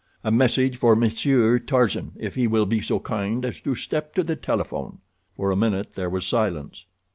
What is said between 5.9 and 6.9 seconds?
there was silence.